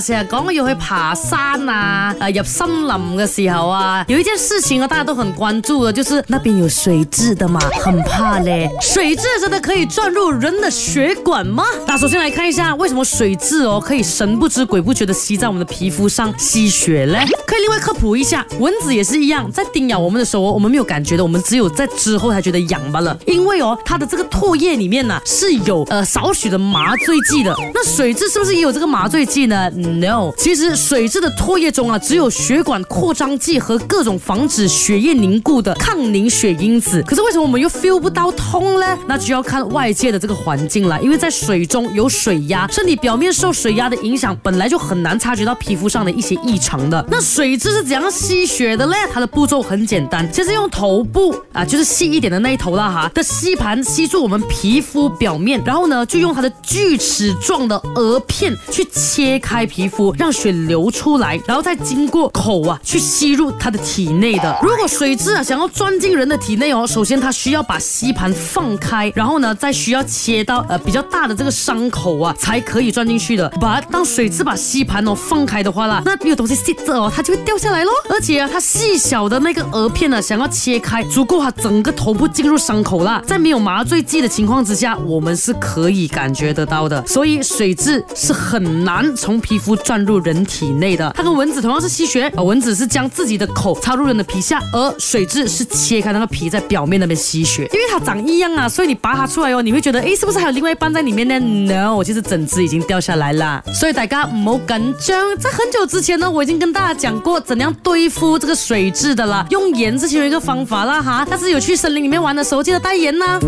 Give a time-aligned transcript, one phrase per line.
[0.00, 8.70] 讲又去爬山啊，啊入森林嘅时候啊，有一件事情啊，大家都很关注嘅，就是那边有水蛭的嘛，很怕咧。
[8.80, 11.64] 水蛭真的可以钻入人的血管吗？
[11.86, 17.26] 那首先来看一下，为什么水蛭哦可以神不知鬼不觉的吸在我们的皮肤上吸血咧？
[17.46, 23.16] 可以另外科普一下，蚊子也是一样，在叮咬我们的时候，我们没有感觉的，我们只有在之后才觉得痒吧了。
[23.26, 27.54] 因为哦，它的这个唾液里面呢是有呃少许的麻醉剂的。
[27.74, 29.68] 那水蛭是不是也有这个麻醉剂呢？
[29.88, 37.02] no，其实水蛭的唾液中啊，只有血管扩张剂和各种防止血液凝固的抗凝血因子。
[37.06, 38.86] 可是为什么我们又 feel 不到痛呢？
[39.06, 47.02] 那就要看外界的这个环境了，因为在水中有水压，身体表面受水压的影响，本来就很难察觉到皮肤上的一些异常的。
[47.10, 48.96] 那水蛭是怎样吸血的嘞？
[49.10, 59.67] 它的步骤很简单，先是用头部啊，就是细一点的那一头啦哈的吸盘吸住我们皮肤表面，然后呢，就用它的锯齿状的颚片去切开。
[59.68, 64.58] 皮肤让血流出来，然后再经过口啊去吸入它的体内的。
[64.62, 73.48] 如果水蛭啊想要钻进人的体内哦，首先它需要把吸盘放开，然后呢再需要切到呃比较大的这个伤口啊才可以钻进去的。
[73.60, 77.92] 把当水蛭把吸盘哦放开的话啦，那没有东西吸着哦，它就会掉下来咯。
[78.08, 87.04] 而且啊，它细小的那个额片啊，想要切开足够它整个头部进入伤口啦，在没有麻醉剂的情况之下，我们是可以感觉得到的。
[87.06, 89.57] 所以水蛭是很难从皮。
[89.58, 92.32] 肤钻入人体内的，它跟蚊子同样是吸血。
[92.36, 97.64] 而蚊子是将自己的口插入人的皮下，而水蛭是切开那个皮，在表面那边吸血。
[97.72, 103.62] 因为它长一样啊，所以你拔它出来哦，你会觉得，哎，是不是还有另外一半在里面呢？No，其实整只已经掉下来了。
[103.74, 111.26] 所以大家唔好紧张，在很久之前呢，我已经跟大家讲过怎样对付这个水蛭的啦，用盐其中一个方法啦哈。
[111.28, 113.40] 但是有去森林里面玩的时候，记得带盐呐。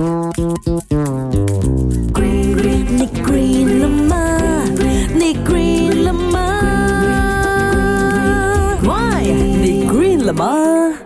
[10.33, 11.01] 了吗？